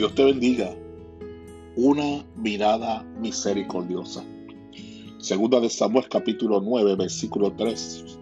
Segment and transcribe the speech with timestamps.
[0.00, 0.74] Dios te bendiga.
[1.76, 4.24] Una mirada misericordiosa.
[5.18, 8.18] Segunda de Samuel capítulo 9, versículo 3.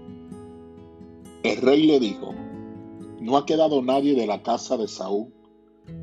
[1.44, 2.34] El rey le dijo,
[3.20, 5.32] no ha quedado nadie de la casa de Saúl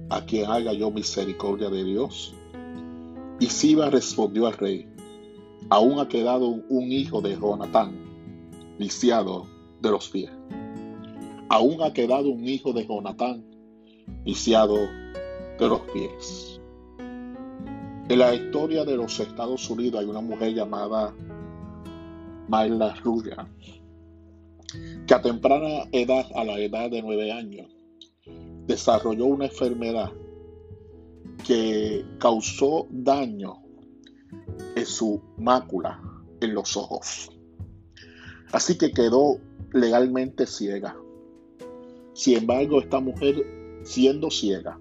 [0.09, 2.33] a quien haga yo misericordia de Dios.
[3.41, 4.87] Y Siba respondió al rey,
[5.69, 7.99] aún ha quedado un hijo de Jonatán,
[8.77, 9.45] lisiado
[9.81, 10.31] de los pies.
[11.49, 13.43] Aún ha quedado un hijo de Jonatán,
[14.23, 14.77] lisiado
[15.59, 16.59] de los pies.
[18.07, 21.13] En la historia de los Estados Unidos hay una mujer llamada
[22.47, 23.47] Mayla Ruya,
[25.07, 27.67] que a temprana edad, a la edad de nueve años,
[28.67, 30.11] desarrolló una enfermedad
[31.45, 33.61] que causó daño
[34.75, 36.01] en su mácula,
[36.41, 37.31] en los ojos.
[38.51, 39.39] Así que quedó
[39.73, 40.95] legalmente ciega.
[42.13, 43.43] Sin embargo, esta mujer,
[43.83, 44.79] siendo ciega,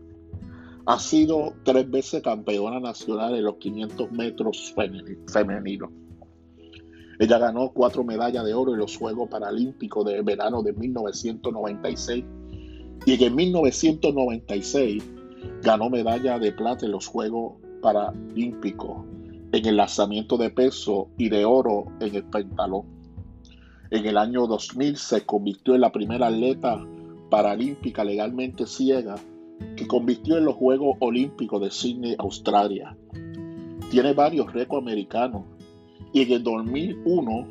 [0.87, 4.75] ha sido tres veces campeona nacional en los 500 metros
[5.33, 5.91] femeninos.
[7.19, 12.25] Ella ganó cuatro medallas de oro en los Juegos Paralímpicos de verano de 1996
[13.07, 15.05] y en 1996
[15.63, 19.07] ganó medalla de plata en los Juegos Paralímpicos
[19.53, 22.83] en el lanzamiento de peso y de oro en el pentalón.
[23.91, 26.85] En el año 2000 se convirtió en la primera atleta
[27.31, 29.15] paralímpica legalmente ciega
[29.77, 32.97] que convirtió en los Juegos Olímpicos de Sydney, Australia.
[33.91, 35.45] Tiene varios récords americanos
[36.13, 37.49] y en el 2001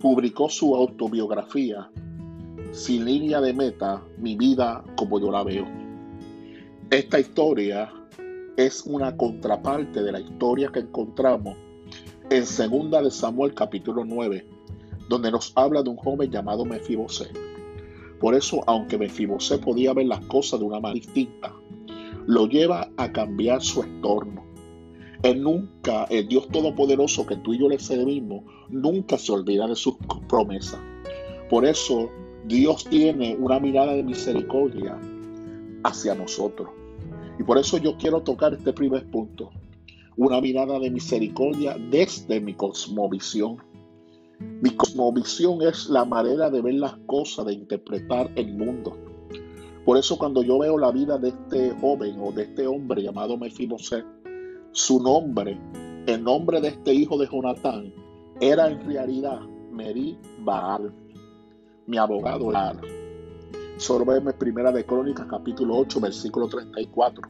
[0.00, 1.90] publicó su autobiografía
[2.72, 5.66] Sin línea de meta, mi vida como yo la veo.
[6.90, 7.92] Esta historia
[8.56, 11.56] es una contraparte de la historia que encontramos
[12.30, 14.46] en Segunda de Samuel capítulo 9,
[15.08, 17.30] donde nos habla de un joven llamado Mefibosé
[18.20, 21.54] por eso, aunque Mefibosé podía ver las cosas de una manera distinta,
[22.26, 24.44] lo lleva a cambiar su entorno.
[25.22, 29.74] Él nunca, el Dios Todopoderoso que tú y yo le servimos, nunca se olvida de
[29.74, 29.96] sus
[30.28, 30.80] promesas.
[31.48, 32.10] Por eso
[32.46, 34.98] Dios tiene una mirada de misericordia
[35.84, 36.68] hacia nosotros.
[37.38, 39.50] Y por eso yo quiero tocar este primer punto.
[40.16, 43.56] Una mirada de misericordia desde mi cosmovisión.
[44.40, 48.96] Mi cosmovisión es la manera de ver las cosas, de interpretar el mundo.
[49.84, 53.36] Por eso cuando yo veo la vida de este joven o de este hombre llamado
[53.36, 54.04] Mefiboset,
[54.72, 55.58] su nombre,
[56.06, 57.92] el nombre de este hijo de Jonatán,
[58.40, 59.40] era en realidad
[59.70, 60.92] Meri Baal,
[61.86, 62.80] mi abogado Baal.
[63.76, 67.22] Sorbeme primera de Crónicas capítulo 8 versículo 34.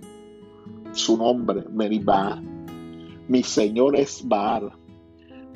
[0.92, 2.42] Su nombre, Meri Baal.
[3.28, 4.72] Mi Señor es Baal.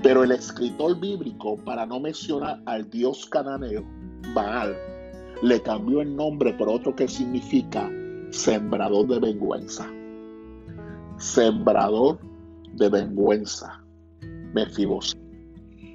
[0.03, 3.84] Pero el escritor bíblico, para no mencionar al dios cananeo,
[4.34, 4.77] Baal,
[5.43, 7.91] le cambió el nombre por otro que significa
[8.31, 9.91] sembrador de vergüenza.
[11.19, 12.19] Sembrador
[12.72, 13.84] de vergüenza.
[14.53, 15.16] Mefibos.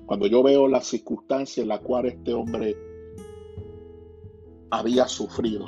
[0.06, 2.76] Cuando yo veo las circunstancias en las cuales este hombre
[4.72, 5.68] había sufrido,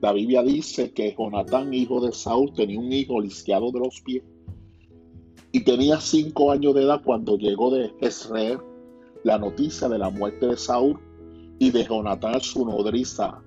[0.00, 4.22] la Biblia dice que Jonatán, hijo de Saúl, tenía un hijo lisiado de los pies
[5.54, 8.58] y tenía cinco años de edad cuando llegó de Israel
[9.22, 10.98] la noticia de la muerte de Saúl
[11.60, 13.40] y de Jonatán su nodriza.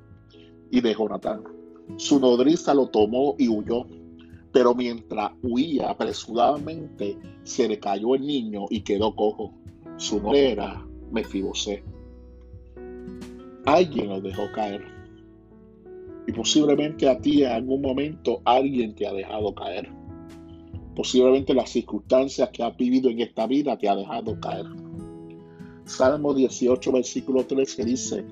[0.72, 1.44] Y de Jonatán.
[1.98, 3.86] Su nodriza lo tomó y huyó.
[4.54, 9.54] Pero mientras huía apresuradamente, se le cayó el niño y quedó cojo.
[9.98, 11.84] Su nombre era Mefibosé.
[13.66, 14.82] Alguien lo dejó caer.
[16.26, 19.92] Y posiblemente a ti en algún momento alguien te ha dejado caer.
[20.98, 24.66] Posiblemente las circunstancias que has vivido en esta vida te ha dejado caer.
[25.86, 28.26] Salmo 18, versículo 13 dice,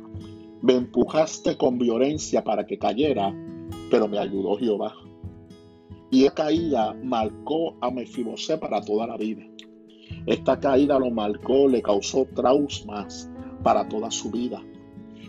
[0.63, 3.31] me empujaste con violencia para que cayera,
[3.91, 4.95] pero me ayudó Jehová.
[6.09, 9.43] Y esta caída marcó a Mefibosé para toda la vida.
[10.25, 13.29] Esta caída lo marcó, le causó traumas
[13.61, 14.59] para toda su vida.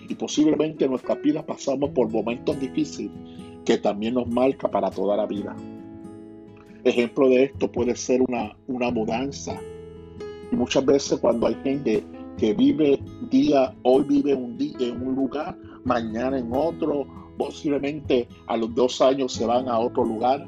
[0.08, 3.12] Y posiblemente en nuestra vida pasamos por momentos difíciles
[3.66, 5.54] que también nos marca para toda la vida.
[6.86, 9.60] Ejemplo de esto puede ser una, una mudanza.
[10.52, 12.06] Y muchas veces cuando hay gente
[12.38, 17.04] que vive día, hoy vive un día en un lugar, mañana en otro,
[17.36, 20.46] posiblemente a los dos años se van a otro lugar.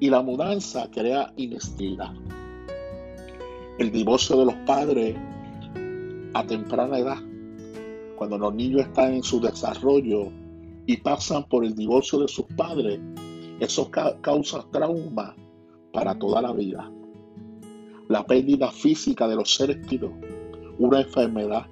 [0.00, 2.12] Y la mudanza crea inestabilidad.
[3.78, 5.16] El divorcio de los padres
[6.34, 7.22] a temprana edad,
[8.16, 10.28] cuando los niños están en su desarrollo
[10.84, 13.00] y pasan por el divorcio de sus padres,
[13.60, 13.90] eso
[14.20, 15.34] causa trauma
[15.94, 16.90] para toda la vida.
[18.08, 20.12] La pérdida física de los seres queridos,
[20.78, 21.66] una enfermedad,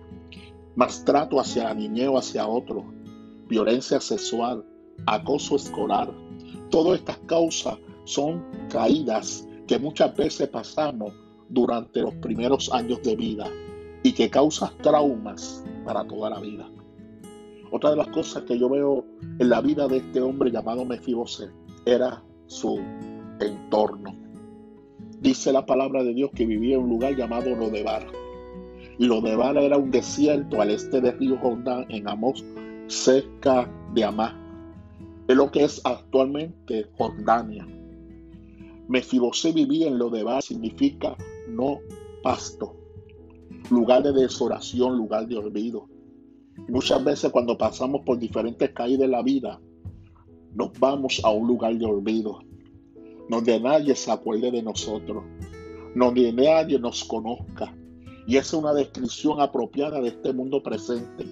[0.76, 2.84] maltrato hacia la niñez o hacia otro,
[3.48, 4.64] violencia sexual,
[5.04, 6.10] acoso escolar,
[6.72, 11.12] Todas estas causas son caídas que muchas veces pasamos
[11.50, 13.46] durante los primeros años de vida
[14.02, 16.66] y que causan traumas para toda la vida.
[17.70, 19.04] Otra de las cosas que yo veo
[19.38, 21.50] en la vida de este hombre llamado Mefibosé
[21.84, 22.80] era su
[23.42, 24.14] entorno.
[25.20, 28.06] Dice la palabra de Dios que vivía en un lugar llamado Lodebar.
[28.98, 32.44] Lodebar era un desierto al este del río Jordán en Amos,
[32.88, 34.38] cerca de Amá.
[35.28, 37.66] Es lo que es actualmente Jordania.
[38.88, 41.16] Mefibosé vivía en Lodebar, significa
[41.48, 41.78] no
[42.22, 42.76] pasto,
[43.70, 45.88] lugar de desolación, lugar de olvido.
[46.68, 49.60] Muchas veces cuando pasamos por diferentes caídas de la vida,
[50.54, 52.40] nos vamos a un lugar de olvido,
[53.28, 55.24] donde nadie se acuerde de nosotros,
[55.94, 57.74] donde nadie nos conozca.
[58.26, 61.24] Y es una descripción apropiada de este mundo presente.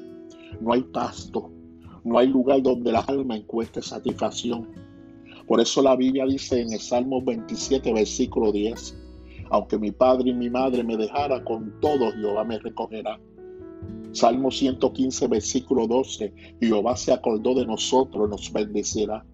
[0.61, 1.51] No hay pasto,
[2.05, 4.69] no hay lugar donde la alma encuentre satisfacción.
[5.47, 8.97] Por eso la Biblia dice en el Salmo 27, versículo 10,
[9.51, 13.19] aunque mi padre y mi madre me dejara con todo, Jehová me recogerá.
[14.13, 16.33] Salmo 115, versículo 12.
[16.61, 19.25] Jehová se acordó de nosotros, nos bendecirá.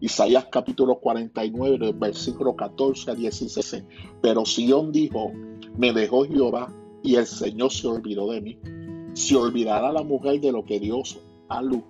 [0.00, 3.82] Isaías capítulo 49, versículo 14 a 16.
[4.20, 5.32] Pero Sión dijo,
[5.78, 6.70] me dejó Jehová
[7.02, 8.58] y el Señor se olvidó de mí.
[9.14, 11.82] Se olvidará la mujer de lo que Dios ha luz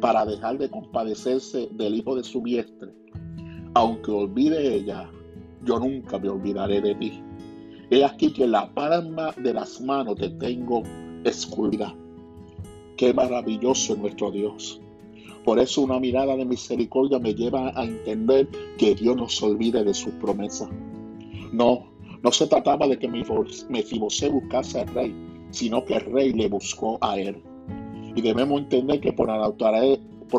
[0.00, 2.92] para dejar de compadecerse del hijo de su vientre.
[3.74, 5.10] Aunque olvide ella,
[5.64, 7.22] yo nunca me olvidaré de ti.
[7.90, 10.82] He aquí que la palma de las manos te tengo
[11.24, 11.94] escurrida.
[12.96, 14.80] Qué maravilloso es nuestro Dios.
[15.44, 19.82] Por eso una mirada de misericordia me lleva a entender que Dios no se olvide
[19.82, 20.68] de sus promesas.
[21.52, 21.90] No,
[22.22, 25.14] no se trataba de que Mefibosé buscase al rey,
[25.50, 27.42] sino que el rey le buscó a él.
[28.14, 29.28] Y debemos entender que por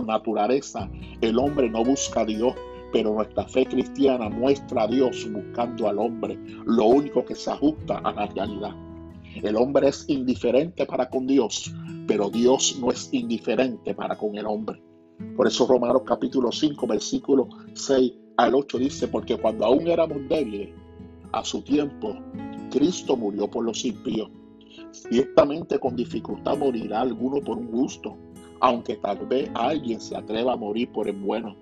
[0.05, 0.89] naturaleza
[1.21, 2.53] el hombre no busca a Dios,
[2.93, 7.97] pero nuestra fe cristiana muestra a Dios buscando al hombre, lo único que se ajusta
[7.99, 8.75] a la realidad.
[9.41, 11.73] El hombre es indiferente para con Dios,
[12.05, 14.81] pero Dios no es indiferente para con el hombre.
[15.35, 20.69] Por eso Romanos capítulo 5, versículo 6 al 8 dice, porque cuando aún éramos débiles,
[21.33, 22.15] a su tiempo,
[22.71, 24.29] Cristo murió por los impíos.
[24.91, 28.17] Ciertamente con dificultad morirá alguno por un gusto,
[28.59, 31.55] aunque tal vez alguien se atreva a morir por el bueno.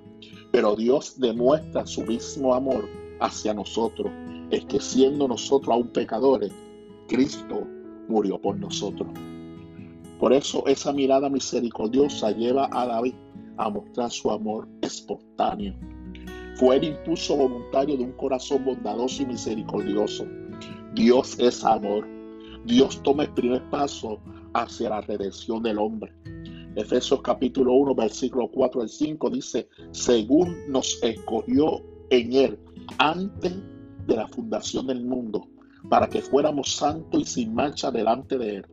[0.51, 2.89] Pero Dios demuestra su mismo amor
[3.19, 4.11] hacia nosotros,
[4.49, 6.51] es que siendo nosotros aún pecadores,
[7.07, 7.67] Cristo
[8.07, 9.07] murió por nosotros.
[10.19, 13.13] Por eso esa mirada misericordiosa lleva a David
[13.59, 15.75] a mostrar su amor espontáneo.
[16.55, 20.25] Fue el impulso voluntario de un corazón bondadoso y misericordioso.
[20.93, 22.07] Dios es amor.
[22.65, 24.19] Dios toma el primer paso
[24.53, 26.13] hacia la redención del hombre.
[26.75, 32.59] Efesios capítulo 1, versículo 4 al 5 dice, según nos escogió en él
[32.97, 33.53] antes
[34.07, 35.47] de la fundación del mundo
[35.87, 38.65] para que fuéramos santos y sin mancha delante de Él,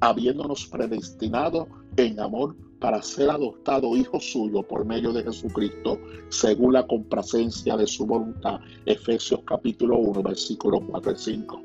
[0.00, 5.98] habiéndonos predestinado en amor para ser adoptado hijo suyo por medio de Jesucristo,
[6.30, 8.60] según la complacencia de su voluntad.
[8.86, 11.62] Efesios capítulo 1, versículos 4 y 5.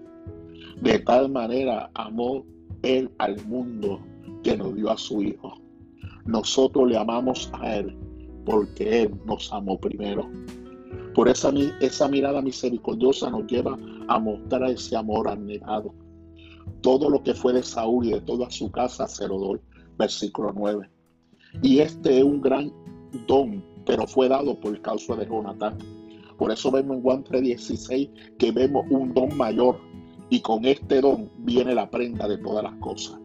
[0.81, 2.45] De tal manera amó
[2.83, 3.99] Él al mundo
[4.43, 5.53] que nos dio a su Hijo.
[6.25, 7.95] Nosotros le amamos a Él
[8.45, 10.29] porque Él nos amó primero.
[11.13, 15.93] Por esa, esa mirada misericordiosa nos lleva a mostrar ese amor anhelado.
[16.81, 19.59] Todo lo que fue de Saúl y de toda su casa doy.
[19.97, 20.89] Versículo 9.
[21.61, 22.71] Y este es un gran
[23.27, 25.77] don, pero fue dado por causa de Jonatán.
[26.37, 29.79] Por eso vemos en Juan 3:16 que vemos un don mayor
[30.29, 33.19] y con este don viene la prenda de todas las cosas.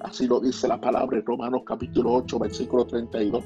[0.00, 3.44] Así lo dice la palabra en Romanos capítulo 8, versículo 32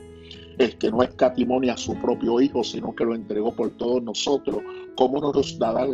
[0.58, 4.58] es que no escatimó a su propio Hijo, sino que lo entregó por todos nosotros,
[4.96, 5.86] ¿cómo no nos dará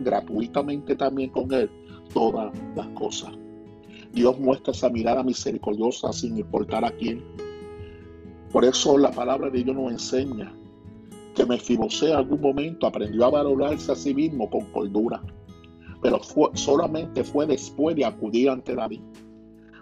[0.00, 1.70] gratuitamente también con Él
[2.12, 3.32] todas las cosas?
[4.12, 7.22] Dios muestra esa mirada misericordiosa sin importar a quién.
[8.50, 10.54] Por eso la palabra de Dios nos enseña
[11.34, 15.22] que Mefibosé en algún momento aprendió a valorarse a sí mismo con cordura,
[16.00, 16.20] pero
[16.54, 19.02] solamente fue después de acudir ante David.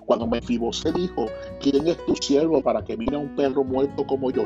[0.04, 1.26] Cuando Mefibosé dijo,
[1.60, 4.44] ¿quién es tu siervo para que mire a un perro muerto como yo?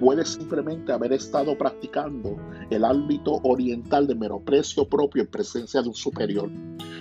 [0.00, 2.36] Puede simplemente haber estado practicando
[2.70, 6.50] el ámbito oriental de menosprecio propio en presencia de un superior.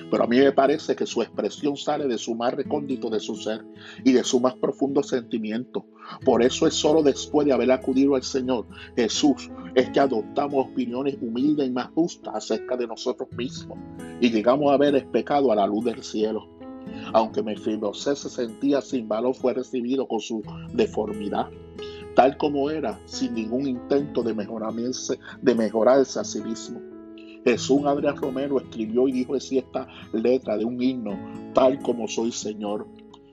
[0.09, 3.35] Pero a mí me parece que su expresión sale de su más recóndito de su
[3.35, 3.65] ser
[4.03, 5.85] y de su más profundo sentimiento.
[6.23, 11.17] Por eso es solo después de haber acudido al Señor Jesús es que adoptamos opiniones
[11.21, 13.77] humildes y más justas acerca de nosotros mismos
[14.21, 16.47] y llegamos a ver el pecado a la luz del cielo.
[17.13, 20.41] Aunque Mefibosé se sentía sin valor, fue recibido con su
[20.73, 21.47] deformidad.
[22.15, 26.81] tal como era, sin ningún intento de mejorarse, de mejorarse a sí mismo.
[27.47, 31.17] Jesús Adrián Romero escribió y dijo así esta letra de un himno,
[31.53, 32.85] tal como soy Señor,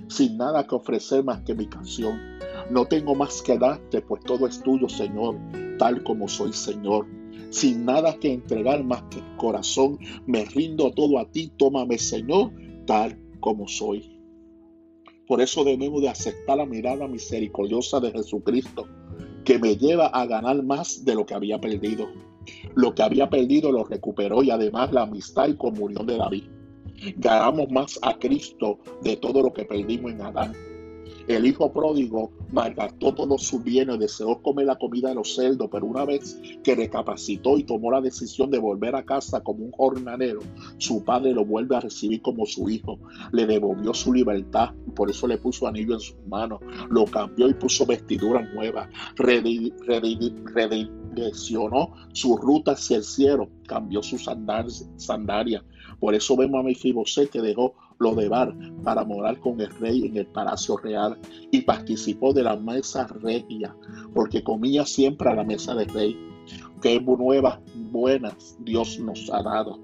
[0.06, 2.20] sin nada que ofrecer más que mi canción.
[2.70, 5.36] No tengo más que darte, pues todo es tuyo, Señor,
[5.80, 7.08] tal como soy Señor.
[7.50, 12.52] Sin nada que entregar más que el corazón, me rindo todo a ti, tómame, Señor,
[12.86, 14.16] tal como soy.
[15.26, 18.86] Por eso debemos de aceptar la mirada misericordiosa de Jesucristo,
[19.44, 22.06] que me lleva a ganar más de lo que había perdido.
[22.74, 26.44] Lo que había perdido lo recuperó y además la amistad y comunión de David.
[27.16, 30.52] Ganamos más a Cristo de todo lo que perdimos en Adán.
[31.26, 35.86] El hijo pródigo malgastó todos sus bienes, deseó comer la comida de los cerdos, pero
[35.86, 40.40] una vez que recapacitó y tomó la decisión de volver a casa como un jornalero,
[40.76, 42.98] su padre lo vuelve a recibir como su hijo,
[43.32, 47.54] le devolvió su libertad, por eso le puso anillo en sus manos, lo cambió y
[47.54, 54.28] puso vestiduras nuevas, redireccionó su ruta hacia el cielo, cambió sus
[54.96, 55.64] sandalias.
[56.00, 60.06] Por eso vemos a Mefibosé que dejó lo de Bar para morar con el rey
[60.06, 61.18] en el palacio real
[61.50, 63.74] y participó de la mesa regia,
[64.14, 66.18] porque comía siempre a la mesa del rey.
[66.82, 67.58] Qué nuevas
[67.90, 69.78] buenas Dios nos ha dado.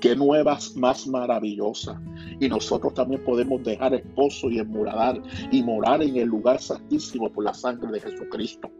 [0.00, 1.98] Qué nuevas más maravillosas.
[2.40, 7.44] Y nosotros también podemos dejar esposo y enmuradar y morar en el lugar santísimo por
[7.44, 8.70] la sangre de Jesucristo.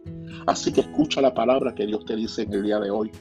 [0.50, 3.12] Así que escucha la palabra que Dios te dice en el día de hoy.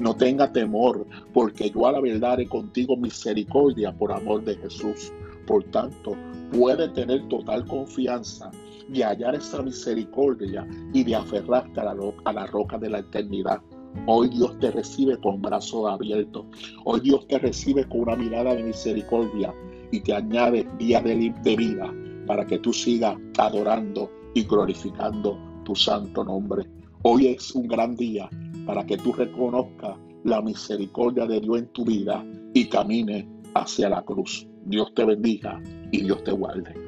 [0.00, 5.12] No tenga temor, porque yo a la verdad haré contigo misericordia por amor de Jesús.
[5.46, 6.16] Por tanto,
[6.50, 8.50] puede tener total confianza
[8.88, 13.60] de hallar esa misericordia y de aferrarte a la, a la roca de la eternidad.
[14.06, 16.46] Hoy Dios te recibe con brazos abiertos.
[16.86, 19.52] Hoy Dios te recibe con una mirada de misericordia
[19.92, 21.94] y te añade días de, de vida
[22.26, 26.77] para que tú sigas adorando y glorificando tu santo nombre.
[27.02, 28.28] Hoy es un gran día
[28.66, 32.24] para que tú reconozcas la misericordia de Dios en tu vida
[32.54, 34.48] y camine hacia la cruz.
[34.64, 35.62] Dios te bendiga
[35.92, 36.87] y Dios te guarde.